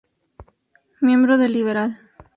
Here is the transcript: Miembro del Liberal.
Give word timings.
Miembro 0.99 1.37
del 1.37 1.51
Liberal. 1.53 1.95